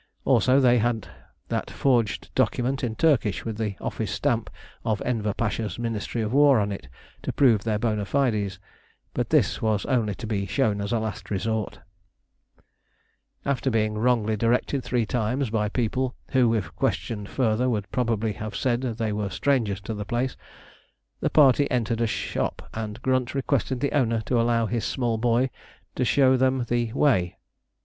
Also, 0.25 0.59
they 0.59 0.79
had 0.79 1.07
that 1.49 1.69
forged 1.69 2.33
document 2.33 2.83
in 2.83 2.95
Turkish, 2.95 3.45
with 3.45 3.57
the 3.59 3.75
office 3.79 4.09
stamp 4.11 4.49
of 4.83 4.99
Enver 5.05 5.35
Pasha's 5.35 5.77
Ministry 5.77 6.23
of 6.23 6.33
War 6.33 6.59
on 6.59 6.71
it 6.71 6.87
to 7.21 7.31
prove 7.31 7.63
their 7.63 7.77
bona 7.77 8.03
fides; 8.03 8.57
but 9.13 9.29
this 9.29 9.61
was 9.61 9.85
only 9.85 10.15
to 10.15 10.25
be 10.25 10.47
shown 10.47 10.81
as 10.81 10.91
a 10.91 10.97
last 10.97 11.29
resource. 11.29 11.77
After 13.45 13.69
being 13.69 13.93
wrongly 13.93 14.35
directed 14.35 14.83
three 14.83 15.05
times 15.05 15.51
by 15.51 15.69
people 15.69 16.15
who, 16.31 16.51
if 16.55 16.75
questioned 16.75 17.29
further, 17.29 17.69
would 17.69 17.91
probably 17.91 18.33
have 18.33 18.55
said 18.55 18.81
they 18.81 19.13
were 19.13 19.29
strangers 19.29 19.81
to 19.81 19.93
the 19.93 20.03
place, 20.03 20.35
the 21.19 21.29
party 21.29 21.69
entered 21.69 22.01
a 22.01 22.07
shop, 22.07 22.67
and 22.73 22.99
Grunt 23.03 23.35
requested 23.35 23.81
the 23.81 23.91
owner 23.91 24.21
to 24.21 24.41
allow 24.41 24.65
his 24.65 24.83
small 24.83 25.19
boy 25.19 25.51
to 25.93 26.03
show 26.03 26.37
them 26.37 26.65
the 26.69 26.91
way. 26.93 27.37